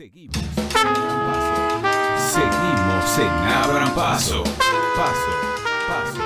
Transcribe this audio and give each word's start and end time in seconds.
Seguimos 0.00 0.38
en 0.38 0.78
Abran 0.78 1.26
Paso. 1.26 2.32
Seguimos 2.32 3.18
en 3.18 3.28
Abran 3.28 3.94
Paso. 3.94 4.44
Paso, 4.96 5.30
paso. 5.86 6.20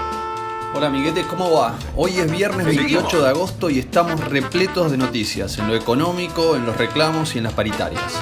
Hola 0.74 0.86
amiguetes, 0.86 1.26
¿cómo 1.26 1.50
va? 1.50 1.76
Hoy 1.96 2.12
es 2.12 2.30
viernes 2.30 2.66
28 2.66 3.20
de 3.20 3.28
agosto 3.28 3.70
y 3.70 3.80
estamos 3.80 4.20
repletos 4.20 4.92
de 4.92 4.96
noticias 4.96 5.58
en 5.58 5.66
lo 5.66 5.74
económico, 5.74 6.54
en 6.54 6.66
los 6.66 6.76
reclamos 6.76 7.34
y 7.34 7.38
en 7.38 7.44
las 7.44 7.52
paritarias. 7.52 8.14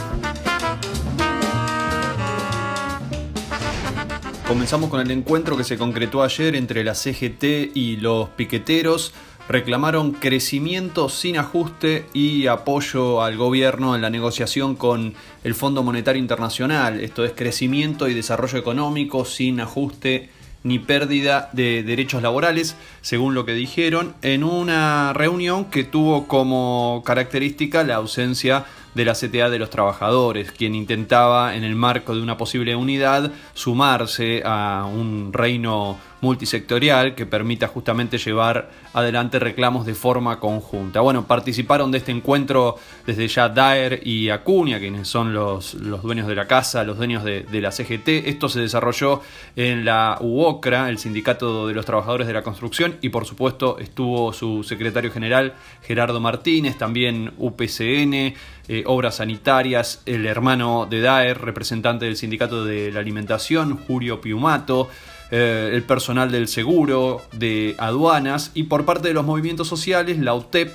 Comenzamos 4.48 4.88
con 4.88 5.00
el 5.00 5.10
encuentro 5.10 5.58
que 5.58 5.64
se 5.64 5.76
concretó 5.76 6.22
ayer 6.22 6.56
entre 6.56 6.82
la 6.82 6.94
CGT 6.94 7.74
y 7.74 7.98
los 7.98 8.30
piqueteros. 8.30 9.12
Reclamaron 9.49 10.13
crecimiento 10.13 11.09
sin 11.09 11.37
ajuste 11.37 12.06
y 12.15 12.47
apoyo 12.47 13.22
al 13.22 13.37
gobierno 13.37 13.95
en 13.97 14.03
la 14.03 14.09
negociación 14.09 14.77
con 14.77 15.15
el 15.42 15.54
Fondo 15.54 15.83
Monetario 15.83 16.23
Internacional. 16.23 17.01
Esto 17.01 17.24
es 17.24 17.33
crecimiento 17.33 18.09
y 18.09 18.14
desarrollo 18.14 18.59
económico 18.59 19.24
sin 19.24 19.60
ajuste 19.60 20.30
ni 20.64 20.78
pérdida 20.78 21.50
de 21.52 21.83
derechos 21.83 22.23
laborales, 22.23 22.77
según 23.00 23.34
lo 23.34 23.45
que 23.45 23.52
dijeron, 23.52 24.14
en 24.23 24.45
una 24.45 25.12
reunión 25.12 25.64
que 25.66 25.84
tuvo 25.84 26.28
como 26.28 27.02
característica 27.05 27.83
la 27.83 27.97
ausencia 27.97 28.64
de 28.95 29.05
la 29.05 29.14
CTA 29.14 29.50
de 29.50 29.59
los 29.59 29.70
trabajadores, 29.70 30.52
quien 30.52 30.74
intentaba, 30.74 31.56
en 31.56 31.64
el 31.64 31.74
marco 31.74 32.14
de 32.14 32.22
una 32.22 32.36
posible 32.36 32.77
unidad, 32.77 33.33
sumarse 33.55 34.42
a 34.45 34.86
un 34.86 35.33
reino 35.33 35.98
multisectorial 36.22 37.16
que 37.16 37.26
permita 37.26 37.66
justamente 37.66 38.16
llevar 38.16 38.70
adelante 38.94 39.40
reclamos 39.40 39.84
de 39.84 39.94
forma 39.94 40.38
conjunta. 40.38 41.00
Bueno, 41.00 41.26
participaron 41.26 41.90
de 41.90 41.98
este 41.98 42.12
encuentro 42.12 42.76
desde 43.04 43.26
ya 43.26 43.48
Daer 43.48 44.00
y 44.06 44.30
Acuña, 44.30 44.78
quienes 44.78 45.08
son 45.08 45.34
los, 45.34 45.74
los 45.74 46.00
dueños 46.02 46.28
de 46.28 46.36
la 46.36 46.46
casa, 46.46 46.84
los 46.84 46.96
dueños 46.96 47.24
de, 47.24 47.44
la 47.60 47.72
CGT. 47.72 48.08
Esto 48.27 48.48
se 48.48 48.60
desarrolló 48.60 49.20
en 49.56 49.84
la 49.84 50.16
UOCRA, 50.20 50.88
el 50.88 50.98
Sindicato 50.98 51.66
de 51.66 51.74
los 51.74 51.84
Trabajadores 51.84 52.28
de 52.28 52.32
la 52.32 52.42
Construcción, 52.42 52.97
y 53.00 53.08
por 53.08 53.27
supuesto 53.27 53.78
estuvo 53.80 54.32
su 54.32 54.62
secretario 54.62 55.10
general 55.10 55.54
Gerardo 55.82 56.20
Martínez, 56.20 56.78
también 56.78 57.32
UPCN, 57.36 58.34
eh, 58.69 58.84
Obras 58.86 59.16
Sanitarias, 59.16 60.02
el 60.06 60.25
hermano 60.27 60.86
de 60.88 61.00
Daer, 61.00 61.41
representante 61.41 62.04
del 62.04 62.16
Sindicato 62.16 62.64
de 62.64 62.92
la 62.92 63.00
Alimentación, 63.00 63.77
Julio 63.77 64.20
Piumato, 64.20 64.88
eh, 65.34 65.70
el 65.72 65.83
personal 65.83 66.30
del 66.30 66.47
seguro, 66.47 67.22
de 67.33 67.75
aduanas 67.78 68.50
y 68.52 68.64
por 68.64 68.84
parte 68.84 69.08
de 69.08 69.14
los 69.14 69.25
movimientos 69.25 69.66
sociales, 69.66 70.19
la 70.19 70.34
UTEP, 70.34 70.70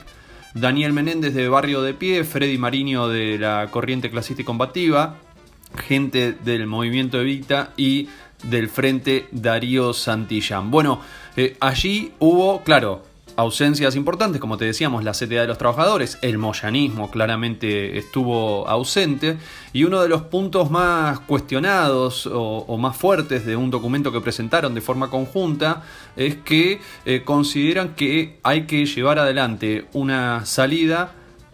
Daniel 0.56 0.94
Menéndez 0.94 1.36
de 1.36 1.48
Barrio 1.48 1.84
de 1.84 1.94
Pie, 1.94 2.24
Freddy 2.24 2.58
Mariño 2.58 3.08
de 3.08 3.38
la 3.38 3.68
Corriente 3.70 4.10
Clasista 4.10 4.42
y 4.42 4.46
Combativa, 4.46 5.18
gente 5.88 6.32
del 6.32 6.66
movimiento 6.66 7.22
Evita 7.22 7.72
y 7.78 8.10
del 8.50 8.68
Frente 8.68 9.28
Darío 9.32 9.94
Santillán. 9.94 10.72
Bueno, 10.72 11.02
eh, 11.36 11.56
allí 11.60 12.14
hubo, 12.18 12.64
claro, 12.64 13.04
ausencias 13.38 13.96
importantes, 13.96 14.42
como 14.42 14.58
te 14.58 14.66
decíamos, 14.66 15.04
la 15.04 15.12
CTA 15.12 15.42
de 15.42 15.48
los 15.48 15.60
trabajadores, 15.60 16.18
el 16.22 16.40
moyanismo 16.40 17.10
claramente 17.12 17.98
estuvo 17.98 18.68
ausente, 18.68 19.38
y 19.74 19.84
uno 19.84 20.02
de 20.02 20.10
los 20.10 20.24
puntos 20.24 20.72
más 20.72 21.20
cuestionados 21.22 22.28
o, 22.32 22.78
más 22.78 22.98
fuertes 22.98 23.46
de 23.46 23.56
un 23.56 23.70
documento 23.70 24.12
que 24.12 24.22
presentaron 24.22 24.74
de 24.74 24.82
forma 24.82 25.10
conjunta 25.10 25.84
es 26.16 26.36
que 26.36 26.82
eh, 27.06 27.22
consideran 27.24 27.96
que 27.96 28.40
hay 28.44 28.66
que 28.66 28.86
llevar 28.86 29.20
adelante 29.20 29.86
una 29.94 30.46
salida 30.46 31.14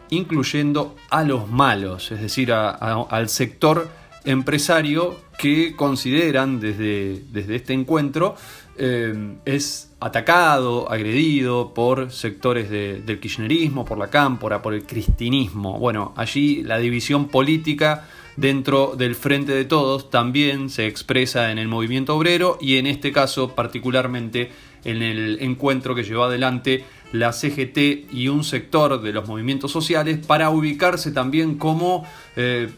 incluyendo 0.09 0.95
a 1.09 1.23
los 1.23 1.50
malos, 1.50 2.12
es 2.12 2.22
decir, 2.22 2.53
al 2.53 3.30
sector 3.30 3.90
empresario 4.25 5.18
que 5.38 5.75
consideran 5.75 6.59
desde, 6.59 7.23
desde 7.31 7.56
este 7.56 7.73
encuentro 7.73 8.36
eh, 8.78 9.36
es 9.45 9.93
atacado, 10.04 10.92
agredido 10.92 11.74
por 11.74 12.12
sectores 12.12 12.69
de, 12.69 13.02
del 13.02 13.19
kirchnerismo, 13.19 13.86
por 13.86 13.97
la 13.97 14.09
cámpora, 14.09 14.62
por 14.62 14.74
el 14.74 14.84
cristinismo. 14.84 15.80
Bueno, 15.80 16.14
allí 16.16 16.64
la 16.64 16.78
división 16.78 17.28
política 17.28 18.06
dentro 18.36 18.96
del 18.97 19.16
Frente 19.16 19.53
de 19.53 19.66
Todos 19.66 20.09
también 20.09 20.69
se 20.69 20.88
expresa 20.88 21.52
en 21.52 21.58
el 21.58 21.68
movimiento 21.68 22.16
obrero 22.16 22.58
y 22.59 22.78
en 22.78 22.88
este 22.88 23.12
caso 23.12 23.56
particularmente 23.56 24.52
en 24.84 25.02
el 25.02 25.38
encuentro 25.41 25.96
que 25.96 26.03
llevó 26.03 26.24
adelante 26.24 26.84
la 27.12 27.31
CGT 27.31 28.12
y 28.12 28.28
un 28.28 28.44
sector 28.44 29.02
de 29.02 29.14
los 29.14 29.28
movimientos 29.28 29.72
sociales 29.72 30.20
para 30.25 30.50
ubicarse 30.50 31.12
también 31.12 31.58
como 31.58 32.06
eh, 32.35 32.70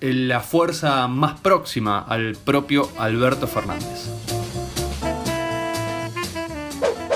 la 0.00 0.40
fuerza 0.40 1.06
más 1.08 1.40
próxima 1.40 2.00
al 2.00 2.36
propio 2.36 2.90
Alberto 2.98 3.46
Fernández. 3.46 4.35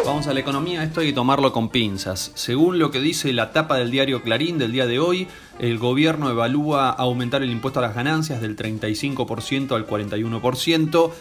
Vamos 0.04 0.26
a 0.26 0.34
la 0.34 0.40
economía, 0.40 0.82
esto 0.82 1.00
hay 1.00 1.08
que 1.08 1.12
tomarlo 1.12 1.52
con 1.52 1.68
pinzas. 1.68 2.32
Según 2.34 2.78
lo 2.78 2.90
que 2.90 3.00
dice 3.00 3.32
la 3.32 3.52
tapa 3.52 3.76
del 3.76 3.90
diario 3.90 4.22
Clarín 4.22 4.58
del 4.58 4.72
día 4.72 4.86
de 4.86 4.98
hoy, 4.98 5.28
el 5.58 5.78
gobierno 5.78 6.30
evalúa 6.30 6.90
aumentar 6.90 7.42
el 7.42 7.50
impuesto 7.50 7.80
a 7.80 7.82
las 7.82 7.94
ganancias 7.94 8.40
del 8.40 8.56
35% 8.56 9.72
al 9.72 9.86
41%, 9.86 11.12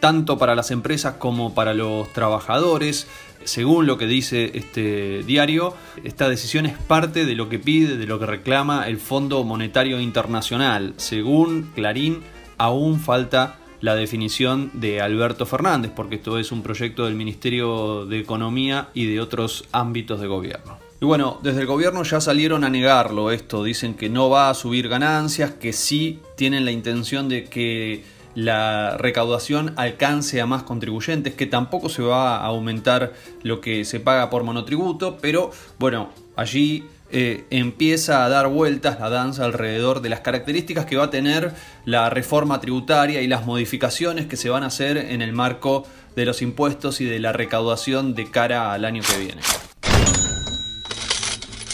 tanto 0.00 0.38
para 0.38 0.54
las 0.54 0.70
empresas 0.70 1.14
como 1.14 1.54
para 1.54 1.74
los 1.74 2.12
trabajadores. 2.12 3.08
Según 3.44 3.86
lo 3.86 3.98
que 3.98 4.06
dice 4.06 4.52
este 4.54 5.24
diario, 5.24 5.74
esta 6.04 6.28
decisión 6.28 6.64
es 6.66 6.78
parte 6.78 7.24
de 7.26 7.34
lo 7.34 7.48
que 7.48 7.58
pide, 7.58 7.96
de 7.96 8.06
lo 8.06 8.18
que 8.18 8.26
reclama 8.26 8.88
el 8.88 8.98
Fondo 8.98 9.42
Monetario 9.44 10.00
Internacional. 10.00 10.94
Según 10.96 11.70
Clarín, 11.74 12.22
aún 12.56 13.00
falta 13.00 13.56
la 13.80 13.94
definición 13.94 14.70
de 14.74 15.00
Alberto 15.00 15.46
Fernández, 15.46 15.92
porque 15.94 16.16
esto 16.16 16.38
es 16.38 16.52
un 16.52 16.62
proyecto 16.62 17.04
del 17.04 17.14
Ministerio 17.14 18.06
de 18.06 18.18
Economía 18.18 18.88
y 18.94 19.06
de 19.06 19.20
otros 19.20 19.64
ámbitos 19.72 20.20
de 20.20 20.26
gobierno. 20.26 20.78
Y 21.00 21.04
bueno, 21.04 21.38
desde 21.42 21.60
el 21.60 21.66
gobierno 21.66 22.02
ya 22.02 22.20
salieron 22.20 22.64
a 22.64 22.70
negarlo 22.70 23.30
esto, 23.30 23.62
dicen 23.62 23.94
que 23.94 24.08
no 24.08 24.30
va 24.30 24.50
a 24.50 24.54
subir 24.54 24.88
ganancias, 24.88 25.52
que 25.52 25.72
sí 25.72 26.18
tienen 26.36 26.64
la 26.64 26.72
intención 26.72 27.28
de 27.28 27.44
que 27.44 28.02
la 28.34 28.96
recaudación 28.96 29.74
alcance 29.76 30.40
a 30.40 30.46
más 30.46 30.64
contribuyentes, 30.64 31.34
que 31.34 31.46
tampoco 31.46 31.88
se 31.88 32.02
va 32.02 32.38
a 32.38 32.46
aumentar 32.46 33.12
lo 33.42 33.60
que 33.60 33.84
se 33.84 34.00
paga 34.00 34.28
por 34.28 34.42
monotributo, 34.42 35.18
pero 35.20 35.50
bueno, 35.78 36.10
allí 36.36 36.84
eh, 37.10 37.46
empieza 37.50 38.24
a 38.24 38.28
dar 38.28 38.48
vueltas 38.48 39.00
la 39.00 39.08
danza 39.08 39.44
alrededor 39.44 40.02
de 40.02 40.10
las 40.10 40.20
características 40.20 40.84
que 40.84 40.96
va 40.96 41.04
a 41.04 41.10
tener 41.10 41.52
la 41.84 42.10
reforma 42.10 42.60
tributaria 42.60 43.22
y 43.22 43.26
las 43.26 43.46
modificaciones 43.46 44.26
que 44.26 44.36
se 44.36 44.50
van 44.50 44.62
a 44.62 44.66
hacer 44.66 44.98
en 44.98 45.22
el 45.22 45.32
marco 45.32 45.86
de 46.16 46.26
los 46.26 46.42
impuestos 46.42 47.00
y 47.00 47.04
de 47.04 47.18
la 47.18 47.32
recaudación 47.32 48.14
de 48.14 48.30
cara 48.30 48.72
al 48.72 48.84
año 48.84 49.02
que 49.02 49.18
viene. 49.18 49.40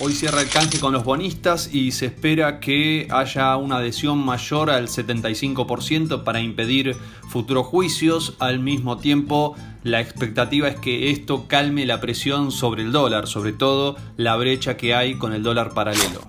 Hoy 0.00 0.12
cierra 0.12 0.40
el 0.40 0.48
canje 0.48 0.80
con 0.80 0.92
los 0.92 1.04
bonistas 1.04 1.72
y 1.72 1.92
se 1.92 2.06
espera 2.06 2.58
que 2.58 3.06
haya 3.12 3.56
una 3.56 3.76
adhesión 3.76 4.18
mayor 4.18 4.68
al 4.68 4.88
75% 4.88 6.24
para 6.24 6.40
impedir 6.40 6.96
futuros 7.28 7.66
juicios. 7.68 8.34
Al 8.40 8.58
mismo 8.58 8.98
tiempo, 8.98 9.54
la 9.84 10.00
expectativa 10.00 10.66
es 10.66 10.80
que 10.80 11.10
esto 11.10 11.46
calme 11.46 11.86
la 11.86 12.00
presión 12.00 12.50
sobre 12.50 12.82
el 12.82 12.90
dólar, 12.90 13.28
sobre 13.28 13.52
todo 13.52 13.94
la 14.16 14.34
brecha 14.34 14.76
que 14.76 14.96
hay 14.96 15.14
con 15.14 15.32
el 15.32 15.44
dólar 15.44 15.74
paralelo. 15.74 16.22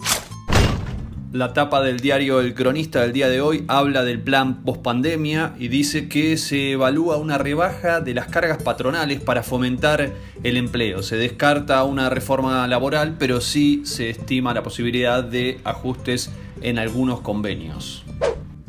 La 1.36 1.52
tapa 1.52 1.82
del 1.82 2.00
diario 2.00 2.40
El 2.40 2.54
Cronista 2.54 3.02
del 3.02 3.12
día 3.12 3.28
de 3.28 3.42
hoy 3.42 3.66
habla 3.68 4.06
del 4.06 4.22
plan 4.22 4.64
pospandemia 4.64 5.54
y 5.60 5.68
dice 5.68 6.08
que 6.08 6.38
se 6.38 6.72
evalúa 6.72 7.18
una 7.18 7.38
rebaja 7.38 8.00
de 8.00 8.14
las 8.14 8.28
cargas 8.28 8.64
patronales 8.64 9.20
para 9.20 9.44
fomentar 9.44 10.14
el 10.44 10.56
empleo. 10.56 11.04
Se 11.04 11.18
descarta 11.18 11.84
una 11.84 12.10
reforma 12.10 12.66
laboral, 12.70 13.18
pero 13.20 13.42
sí 13.42 13.82
se 13.84 14.10
estima 14.10 14.54
la 14.54 14.64
posibilidad 14.64 15.26
de 15.26 15.60
ajustes 15.66 16.32
en 16.62 16.80
algunos 16.80 17.20
convenios. 17.20 18.06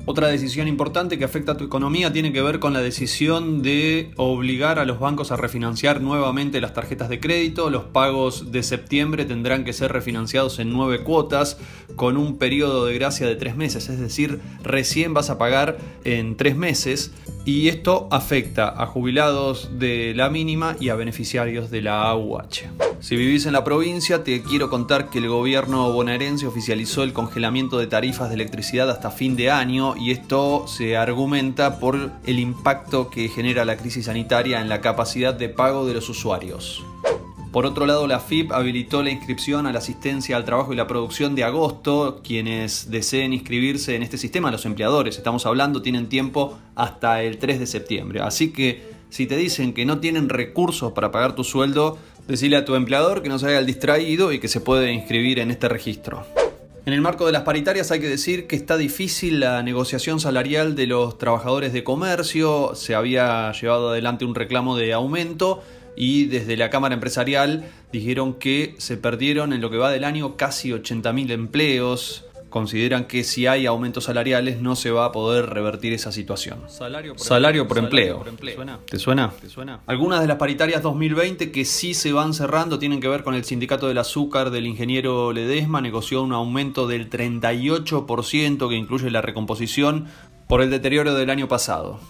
Otra 0.08 0.28
decisión 0.28 0.68
importante 0.68 1.18
que 1.18 1.24
afecta 1.24 1.52
a 1.52 1.56
tu 1.56 1.64
economía 1.64 2.12
tiene 2.12 2.32
que 2.32 2.40
ver 2.40 2.60
con 2.60 2.72
la 2.72 2.80
decisión 2.80 3.60
de 3.62 4.12
obligar 4.14 4.78
a 4.78 4.84
los 4.84 5.00
bancos 5.00 5.32
a 5.32 5.36
refinanciar 5.36 6.00
nuevamente 6.00 6.60
las 6.60 6.74
tarjetas 6.74 7.08
de 7.08 7.18
crédito. 7.18 7.70
Los 7.70 7.82
pagos 7.86 8.52
de 8.52 8.62
septiembre 8.62 9.24
tendrán 9.24 9.64
que 9.64 9.72
ser 9.72 9.92
refinanciados 9.92 10.60
en 10.60 10.72
nueve 10.72 11.02
cuotas 11.02 11.58
con 11.96 12.16
un 12.16 12.38
periodo 12.38 12.86
de 12.86 12.94
gracia 12.94 13.26
de 13.26 13.34
tres 13.34 13.56
meses, 13.56 13.88
es 13.88 13.98
decir, 13.98 14.38
recién 14.62 15.12
vas 15.12 15.28
a 15.28 15.38
pagar 15.38 15.76
en 16.04 16.36
tres 16.36 16.54
meses 16.54 17.10
y 17.46 17.68
esto 17.68 18.08
afecta 18.10 18.68
a 18.68 18.86
jubilados 18.86 19.78
de 19.78 20.12
la 20.16 20.28
mínima 20.28 20.76
y 20.80 20.88
a 20.88 20.96
beneficiarios 20.96 21.70
de 21.70 21.80
la 21.80 22.02
AUH. 22.02 22.66
Si 22.98 23.14
vivís 23.14 23.46
en 23.46 23.52
la 23.52 23.62
provincia, 23.62 24.24
te 24.24 24.42
quiero 24.42 24.68
contar 24.68 25.10
que 25.10 25.18
el 25.18 25.28
gobierno 25.28 25.92
bonaerense 25.92 26.48
oficializó 26.48 27.04
el 27.04 27.12
congelamiento 27.12 27.78
de 27.78 27.86
tarifas 27.86 28.30
de 28.30 28.34
electricidad 28.34 28.90
hasta 28.90 29.12
fin 29.12 29.36
de 29.36 29.52
año 29.52 29.96
y 29.96 30.10
esto 30.10 30.66
se 30.66 30.96
argumenta 30.96 31.78
por 31.78 32.10
el 32.26 32.40
impacto 32.40 33.10
que 33.10 33.28
genera 33.28 33.64
la 33.64 33.76
crisis 33.76 34.06
sanitaria 34.06 34.60
en 34.60 34.68
la 34.68 34.80
capacidad 34.80 35.32
de 35.32 35.48
pago 35.48 35.86
de 35.86 35.94
los 35.94 36.08
usuarios. 36.08 36.84
Por 37.52 37.64
otro 37.64 37.86
lado, 37.86 38.06
la 38.06 38.20
FIP 38.20 38.52
habilitó 38.52 39.02
la 39.02 39.10
inscripción 39.10 39.66
a 39.66 39.72
la 39.72 39.78
asistencia 39.78 40.36
al 40.36 40.44
trabajo 40.44 40.72
y 40.72 40.76
la 40.76 40.86
producción 40.86 41.34
de 41.34 41.44
agosto. 41.44 42.20
Quienes 42.22 42.90
deseen 42.90 43.32
inscribirse 43.32 43.96
en 43.96 44.02
este 44.02 44.18
sistema, 44.18 44.50
los 44.50 44.66
empleadores, 44.66 45.16
estamos 45.16 45.46
hablando, 45.46 45.80
tienen 45.80 46.08
tiempo 46.08 46.58
hasta 46.74 47.22
el 47.22 47.38
3 47.38 47.58
de 47.58 47.66
septiembre. 47.66 48.20
Así 48.20 48.52
que 48.52 48.94
si 49.08 49.26
te 49.26 49.36
dicen 49.36 49.72
que 49.72 49.86
no 49.86 50.00
tienen 50.00 50.28
recursos 50.28 50.92
para 50.92 51.10
pagar 51.10 51.34
tu 51.34 51.44
sueldo, 51.44 51.96
decile 52.28 52.56
a 52.56 52.64
tu 52.64 52.74
empleador 52.74 53.22
que 53.22 53.28
no 53.28 53.38
se 53.38 53.46
haga 53.46 53.58
el 53.58 53.66
distraído 53.66 54.32
y 54.32 54.38
que 54.38 54.48
se 54.48 54.60
puede 54.60 54.92
inscribir 54.92 55.38
en 55.38 55.50
este 55.50 55.68
registro. 55.68 56.26
En 56.84 56.92
el 56.92 57.00
marco 57.00 57.26
de 57.26 57.32
las 57.32 57.42
paritarias 57.42 57.90
hay 57.90 57.98
que 57.98 58.08
decir 58.08 58.46
que 58.46 58.54
está 58.54 58.76
difícil 58.76 59.40
la 59.40 59.62
negociación 59.62 60.20
salarial 60.20 60.76
de 60.76 60.86
los 60.86 61.18
trabajadores 61.18 61.72
de 61.72 61.82
comercio, 61.82 62.74
se 62.74 62.94
había 62.94 63.50
llevado 63.52 63.90
adelante 63.90 64.24
un 64.24 64.36
reclamo 64.36 64.76
de 64.76 64.92
aumento 64.92 65.62
y 65.96 66.26
desde 66.26 66.56
la 66.56 66.70
Cámara 66.70 66.94
Empresarial 66.94 67.64
dijeron 67.92 68.34
que 68.34 68.74
se 68.78 68.96
perdieron 68.96 69.52
en 69.52 69.60
lo 69.60 69.70
que 69.70 69.78
va 69.78 69.90
del 69.90 70.04
año 70.04 70.36
casi 70.36 70.70
80.000 70.70 71.30
empleos, 71.32 72.26
consideran 72.50 73.06
que 73.06 73.24
si 73.24 73.46
hay 73.46 73.66
aumentos 73.66 74.04
salariales 74.04 74.60
no 74.60 74.76
se 74.76 74.90
va 74.90 75.06
a 75.06 75.12
poder 75.12 75.46
revertir 75.46 75.92
esa 75.92 76.12
situación. 76.12 76.60
Salario 76.68 77.68
por, 77.68 77.78
empleo. 77.78 78.24
¿Te 78.88 78.98
suena? 78.98 79.30
¿Te 79.40 79.48
suena? 79.48 79.80
Algunas 79.86 80.20
de 80.20 80.26
las 80.26 80.36
paritarias 80.36 80.82
2020 80.82 81.50
que 81.50 81.64
sí 81.64 81.92
se 81.92 82.12
van 82.12 82.32
cerrando 82.32 82.78
tienen 82.78 83.00
que 83.00 83.08
ver 83.08 83.24
con 83.24 83.34
el 83.34 83.44
sindicato 83.44 83.88
del 83.88 83.98
azúcar 83.98 84.50
del 84.50 84.66
ingeniero 84.66 85.32
Ledesma, 85.32 85.80
negoció 85.80 86.22
un 86.22 86.32
aumento 86.32 86.86
del 86.86 87.10
38% 87.10 88.68
que 88.68 88.74
incluye 88.74 89.10
la 89.10 89.22
recomposición 89.22 90.06
por 90.48 90.62
el 90.62 90.70
deterioro 90.70 91.14
del 91.14 91.30
año 91.30 91.48
pasado. 91.48 92.00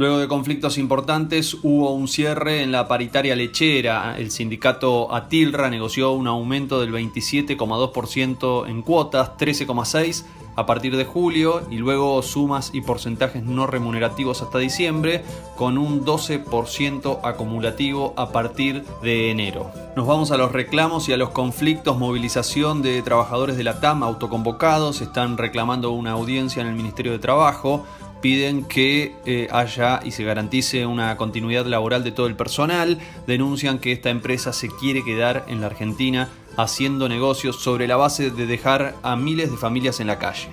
Luego 0.00 0.16
de 0.16 0.28
conflictos 0.28 0.78
importantes 0.78 1.58
hubo 1.62 1.92
un 1.92 2.08
cierre 2.08 2.62
en 2.62 2.72
la 2.72 2.88
paritaria 2.88 3.36
lechera. 3.36 4.16
El 4.16 4.30
sindicato 4.30 5.14
Atilra 5.14 5.68
negoció 5.68 6.12
un 6.12 6.26
aumento 6.26 6.80
del 6.80 6.90
27,2% 6.90 8.66
en 8.66 8.80
cuotas, 8.80 9.36
13,6% 9.36 10.24
a 10.56 10.64
partir 10.64 10.96
de 10.96 11.04
julio 11.04 11.62
y 11.70 11.76
luego 11.76 12.22
sumas 12.22 12.70
y 12.72 12.80
porcentajes 12.80 13.44
no 13.44 13.66
remunerativos 13.66 14.40
hasta 14.40 14.58
diciembre 14.58 15.22
con 15.54 15.76
un 15.76 16.04
12% 16.04 17.20
acumulativo 17.22 18.14
a 18.16 18.32
partir 18.32 18.84
de 19.02 19.30
enero. 19.30 19.70
Nos 19.96 20.06
vamos 20.06 20.30
a 20.30 20.38
los 20.38 20.50
reclamos 20.50 21.10
y 21.10 21.12
a 21.12 21.18
los 21.18 21.30
conflictos, 21.30 21.98
movilización 21.98 22.80
de 22.80 23.02
trabajadores 23.02 23.58
de 23.58 23.64
la 23.64 23.80
TAM 23.80 24.02
autoconvocados, 24.02 25.02
están 25.02 25.36
reclamando 25.36 25.90
una 25.90 26.12
audiencia 26.12 26.62
en 26.62 26.68
el 26.68 26.74
Ministerio 26.74 27.12
de 27.12 27.18
Trabajo 27.18 27.84
piden 28.20 28.64
que 28.64 29.14
eh, 29.24 29.48
haya 29.50 30.00
y 30.04 30.10
se 30.10 30.24
garantice 30.24 30.86
una 30.86 31.16
continuidad 31.16 31.66
laboral 31.66 32.04
de 32.04 32.12
todo 32.12 32.26
el 32.26 32.36
personal, 32.36 32.98
denuncian 33.26 33.78
que 33.78 33.92
esta 33.92 34.10
empresa 34.10 34.52
se 34.52 34.68
quiere 34.68 35.04
quedar 35.04 35.44
en 35.48 35.60
la 35.60 35.66
Argentina 35.66 36.28
haciendo 36.56 37.08
negocios 37.08 37.56
sobre 37.56 37.86
la 37.86 37.96
base 37.96 38.30
de 38.30 38.46
dejar 38.46 38.96
a 39.02 39.16
miles 39.16 39.50
de 39.50 39.56
familias 39.56 40.00
en 40.00 40.08
la 40.08 40.18
calle. 40.18 40.48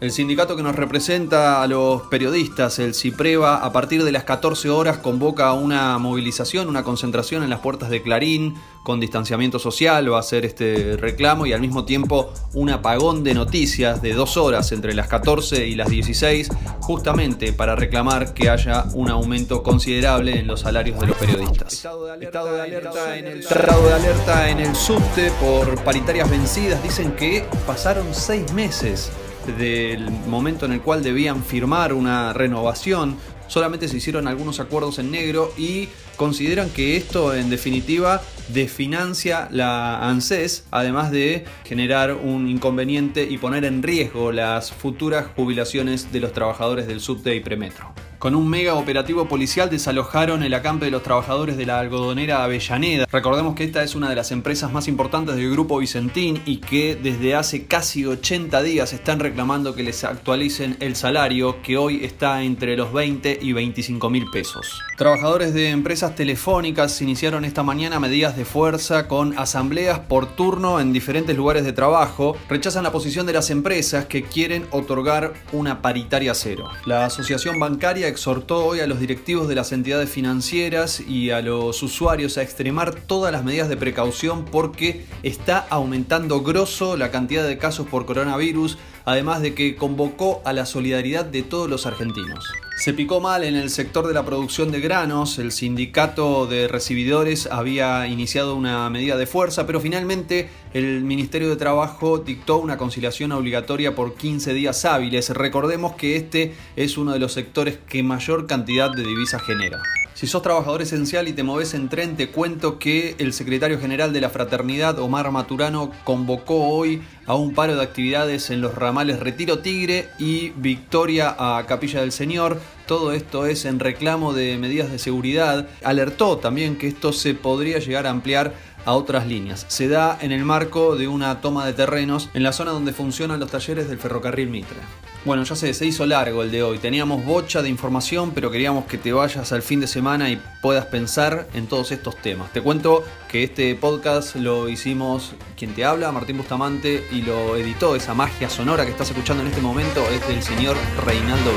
El 0.00 0.12
sindicato 0.12 0.56
que 0.56 0.62
nos 0.62 0.76
representa 0.76 1.62
a 1.62 1.66
los 1.66 2.00
periodistas, 2.04 2.78
el 2.78 2.94
CIPREVA, 2.94 3.56
a 3.56 3.70
partir 3.70 4.02
de 4.02 4.12
las 4.12 4.24
14 4.24 4.70
horas 4.70 4.96
convoca 4.96 5.52
una 5.52 5.98
movilización, 5.98 6.68
una 6.68 6.84
concentración 6.84 7.42
en 7.42 7.50
las 7.50 7.58
puertas 7.58 7.90
de 7.90 8.00
Clarín 8.00 8.54
con 8.82 8.98
distanciamiento 8.98 9.58
social, 9.58 10.10
va 10.10 10.16
a 10.16 10.20
hacer 10.20 10.46
este 10.46 10.96
reclamo 10.96 11.44
y 11.44 11.52
al 11.52 11.60
mismo 11.60 11.84
tiempo 11.84 12.32
un 12.54 12.70
apagón 12.70 13.22
de 13.24 13.34
noticias 13.34 14.00
de 14.00 14.14
dos 14.14 14.38
horas 14.38 14.72
entre 14.72 14.94
las 14.94 15.06
14 15.06 15.66
y 15.66 15.74
las 15.74 15.90
16, 15.90 16.48
justamente 16.80 17.52
para 17.52 17.76
reclamar 17.76 18.32
que 18.32 18.48
haya 18.48 18.86
un 18.94 19.10
aumento 19.10 19.62
considerable 19.62 20.38
en 20.38 20.46
los 20.46 20.60
salarios 20.60 20.98
de 20.98 21.08
los 21.08 21.16
periodistas. 21.18 21.74
Estado 21.74 22.06
de 22.06 22.12
alerta, 22.12 23.18
en, 23.18 23.26
el, 23.26 23.40
estado 23.40 23.86
de 23.86 23.92
alerta 23.92 24.48
en 24.48 24.60
el 24.60 24.74
subte 24.74 25.30
por 25.38 25.84
paritarias 25.84 26.30
vencidas, 26.30 26.82
dicen 26.82 27.12
que 27.12 27.44
pasaron 27.66 28.06
seis 28.14 28.50
meses 28.54 29.12
del 29.46 30.10
momento 30.28 30.66
en 30.66 30.72
el 30.72 30.80
cual 30.80 31.02
debían 31.02 31.44
firmar 31.44 31.92
una 31.92 32.32
renovación. 32.32 33.16
Solamente 33.48 33.88
se 33.88 33.96
hicieron 33.96 34.28
algunos 34.28 34.60
acuerdos 34.60 34.98
en 34.98 35.10
negro 35.10 35.52
y 35.58 35.88
consideran 36.16 36.70
que 36.70 36.96
esto 36.96 37.34
en 37.34 37.50
definitiva 37.50 38.22
desfinancia 38.48 39.48
la 39.50 40.08
ANSES, 40.08 40.66
además 40.70 41.10
de 41.10 41.44
generar 41.64 42.14
un 42.14 42.48
inconveniente 42.48 43.24
y 43.24 43.38
poner 43.38 43.64
en 43.64 43.82
riesgo 43.82 44.30
las 44.30 44.70
futuras 44.70 45.26
jubilaciones 45.34 46.12
de 46.12 46.20
los 46.20 46.32
trabajadores 46.32 46.86
del 46.86 47.00
subte 47.00 47.34
y 47.34 47.40
premetro. 47.40 47.92
Con 48.20 48.34
un 48.34 48.50
mega 48.50 48.74
operativo 48.74 49.26
policial 49.28 49.70
desalojaron 49.70 50.42
el 50.42 50.52
acampe 50.52 50.84
de 50.84 50.90
los 50.90 51.02
trabajadores 51.02 51.56
de 51.56 51.64
la 51.64 51.80
algodonera 51.80 52.44
Avellaneda. 52.44 53.06
Recordemos 53.10 53.54
que 53.54 53.64
esta 53.64 53.82
es 53.82 53.94
una 53.94 54.10
de 54.10 54.14
las 54.14 54.30
empresas 54.30 54.70
más 54.70 54.88
importantes 54.88 55.36
del 55.36 55.50
grupo 55.50 55.78
Vicentín 55.78 56.42
y 56.44 56.58
que 56.58 56.96
desde 57.02 57.34
hace 57.34 57.64
casi 57.64 58.04
80 58.04 58.62
días 58.62 58.92
están 58.92 59.20
reclamando 59.20 59.74
que 59.74 59.84
les 59.84 60.04
actualicen 60.04 60.76
el 60.80 60.96
salario 60.96 61.62
que 61.62 61.78
hoy 61.78 62.04
está 62.04 62.42
entre 62.42 62.76
los 62.76 62.92
20 62.92 63.38
y 63.40 63.54
25 63.54 64.10
mil 64.10 64.26
pesos. 64.30 64.82
Trabajadores 64.98 65.54
de 65.54 65.70
empresas 65.70 66.14
telefónicas 66.14 67.00
iniciaron 67.00 67.46
esta 67.46 67.62
mañana 67.62 68.00
medidas 68.00 68.36
de 68.36 68.44
fuerza 68.44 69.08
con 69.08 69.38
asambleas 69.38 69.98
por 70.00 70.36
turno 70.36 70.78
en 70.78 70.92
diferentes 70.92 71.34
lugares 71.34 71.64
de 71.64 71.72
trabajo. 71.72 72.36
Rechazan 72.50 72.84
la 72.84 72.92
posición 72.92 73.24
de 73.24 73.32
las 73.32 73.48
empresas 73.48 74.04
que 74.04 74.24
quieren 74.24 74.66
otorgar 74.72 75.32
una 75.52 75.80
paritaria 75.80 76.34
cero. 76.34 76.68
La 76.84 77.06
Asociación 77.06 77.58
Bancaria 77.58 78.09
exhortó 78.10 78.66
hoy 78.66 78.80
a 78.80 78.86
los 78.86 79.00
directivos 79.00 79.48
de 79.48 79.54
las 79.54 79.72
entidades 79.72 80.10
financieras 80.10 81.00
y 81.00 81.30
a 81.30 81.40
los 81.40 81.82
usuarios 81.82 82.36
a 82.36 82.42
extremar 82.42 82.94
todas 82.94 83.32
las 83.32 83.44
medidas 83.44 83.68
de 83.68 83.76
precaución 83.76 84.44
porque 84.44 85.06
está 85.22 85.58
aumentando 85.70 86.42
grosso 86.42 86.96
la 86.96 87.10
cantidad 87.10 87.46
de 87.46 87.58
casos 87.58 87.86
por 87.88 88.06
coronavirus, 88.06 88.78
además 89.04 89.40
de 89.40 89.54
que 89.54 89.76
convocó 89.76 90.42
a 90.44 90.52
la 90.52 90.66
solidaridad 90.66 91.24
de 91.24 91.42
todos 91.42 91.68
los 91.68 91.86
argentinos. 91.86 92.44
Se 92.80 92.94
picó 92.94 93.20
mal 93.20 93.44
en 93.44 93.56
el 93.56 93.68
sector 93.68 94.06
de 94.06 94.14
la 94.14 94.24
producción 94.24 94.72
de 94.72 94.80
granos, 94.80 95.38
el 95.38 95.52
sindicato 95.52 96.46
de 96.46 96.66
recibidores 96.66 97.46
había 97.52 98.06
iniciado 98.06 98.56
una 98.56 98.88
medida 98.88 99.18
de 99.18 99.26
fuerza, 99.26 99.66
pero 99.66 99.82
finalmente 99.82 100.48
el 100.72 101.02
Ministerio 101.02 101.50
de 101.50 101.56
Trabajo 101.56 102.16
dictó 102.16 102.56
una 102.56 102.78
conciliación 102.78 103.32
obligatoria 103.32 103.94
por 103.94 104.14
15 104.14 104.54
días 104.54 104.86
hábiles. 104.86 105.28
Recordemos 105.28 105.92
que 105.96 106.16
este 106.16 106.54
es 106.74 106.96
uno 106.96 107.12
de 107.12 107.18
los 107.18 107.34
sectores 107.34 107.78
que 107.86 108.02
mayor 108.02 108.46
cantidad 108.46 108.90
de 108.90 109.02
divisas 109.02 109.42
genera. 109.42 109.82
Si 110.20 110.26
sos 110.26 110.42
trabajador 110.42 110.82
esencial 110.82 111.28
y 111.28 111.32
te 111.32 111.42
moves 111.42 111.72
en 111.72 111.88
tren, 111.88 112.14
te 112.14 112.28
cuento 112.28 112.78
que 112.78 113.14
el 113.16 113.32
secretario 113.32 113.80
general 113.80 114.12
de 114.12 114.20
la 114.20 114.28
Fraternidad, 114.28 114.98
Omar 114.98 115.30
Maturano, 115.30 115.92
convocó 116.04 116.68
hoy 116.68 117.00
a 117.24 117.34
un 117.34 117.54
paro 117.54 117.74
de 117.74 117.82
actividades 117.82 118.50
en 118.50 118.60
los 118.60 118.74
ramales 118.74 119.18
Retiro 119.18 119.60
Tigre 119.60 120.10
y 120.18 120.50
Victoria 120.50 121.34
a 121.38 121.64
Capilla 121.64 122.02
del 122.02 122.12
Señor. 122.12 122.60
Todo 122.86 123.12
esto 123.12 123.46
es 123.46 123.64
en 123.64 123.80
reclamo 123.80 124.34
de 124.34 124.58
medidas 124.58 124.90
de 124.90 124.98
seguridad. 124.98 125.70
Alertó 125.82 126.36
también 126.36 126.76
que 126.76 126.88
esto 126.88 127.14
se 127.14 127.32
podría 127.32 127.78
llegar 127.78 128.06
a 128.06 128.10
ampliar 128.10 128.52
a 128.84 128.92
otras 128.92 129.26
líneas. 129.26 129.64
Se 129.68 129.88
da 129.88 130.18
en 130.20 130.32
el 130.32 130.44
marco 130.44 130.96
de 130.96 131.08
una 131.08 131.40
toma 131.40 131.64
de 131.64 131.72
terrenos 131.72 132.28
en 132.34 132.42
la 132.42 132.52
zona 132.52 132.72
donde 132.72 132.92
funcionan 132.92 133.40
los 133.40 133.50
talleres 133.50 133.88
del 133.88 133.96
ferrocarril 133.96 134.50
Mitre. 134.50 134.76
Bueno, 135.22 135.44
ya 135.44 135.54
sé, 135.54 135.74
se 135.74 135.84
hizo 135.84 136.06
largo 136.06 136.42
el 136.42 136.50
de 136.50 136.62
hoy. 136.62 136.78
Teníamos 136.78 137.22
bocha 137.26 137.60
de 137.60 137.68
información, 137.68 138.32
pero 138.34 138.50
queríamos 138.50 138.86
que 138.86 138.96
te 138.96 139.12
vayas 139.12 139.52
al 139.52 139.60
fin 139.60 139.78
de 139.78 139.86
semana 139.86 140.30
y 140.30 140.40
puedas 140.62 140.86
pensar 140.86 141.46
en 141.52 141.66
todos 141.66 141.92
estos 141.92 142.16
temas. 142.16 142.50
Te 142.52 142.62
cuento 142.62 143.04
que 143.28 143.44
este 143.44 143.74
podcast 143.74 144.36
lo 144.36 144.70
hicimos 144.70 145.32
quien 145.58 145.74
te 145.74 145.84
habla, 145.84 146.10
Martín 146.10 146.38
Bustamante, 146.38 147.06
y 147.12 147.20
lo 147.20 147.56
editó, 147.56 147.96
esa 147.96 148.14
magia 148.14 148.48
sonora 148.48 148.86
que 148.86 148.92
estás 148.92 149.10
escuchando 149.10 149.42
en 149.42 149.50
este 149.50 149.60
momento, 149.60 150.02
es 150.10 150.26
del 150.26 150.42
señor 150.42 150.74
Reinaldo 151.04 151.50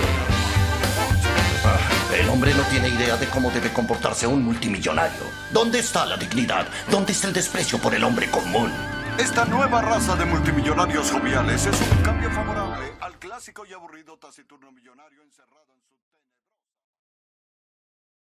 ah, 1.64 2.20
El 2.20 2.28
hombre 2.28 2.54
no 2.56 2.64
tiene 2.64 2.90
idea 2.90 3.16
de 3.16 3.28
cómo 3.28 3.50
debe 3.50 3.72
comportarse 3.72 4.28
un 4.28 4.44
multimillonario. 4.44 5.22
¿Dónde 5.54 5.80
está 5.80 6.06
la 6.06 6.18
dignidad? 6.18 6.68
¿Dónde 6.92 7.14
está 7.14 7.30
el 7.30 7.34
desprecio 7.34 7.80
por 7.80 7.96
el 7.96 8.04
hombre 8.04 8.30
común? 8.30 8.70
Esta 9.18 9.46
nueva 9.46 9.80
raza 9.80 10.16
de 10.16 10.26
multimillonarios 10.26 11.12
joviales 11.12 11.68
es 11.68 11.80
un 11.80 12.04
cambio 12.04 12.23
al 13.04 13.20
clásico 13.20 13.66
y 13.66 13.74
aburrido 13.74 14.18
taciturno 14.18 14.72
millonario 14.72 15.22
encerrado. 15.24 15.73